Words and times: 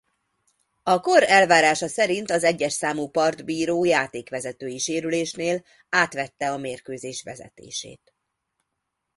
A 0.83 0.99
kor 0.99 1.23
elvárása 1.23 1.87
szerint 1.87 2.31
az 2.31 2.43
egyes 2.43 2.73
számú 2.73 3.07
partbíró 3.07 3.85
játékvezetői 3.85 4.77
sérülésnél 4.77 5.63
átvette 5.89 6.51
a 6.51 6.57
mérkőzés 6.57 7.23
vezetését. 7.23 8.13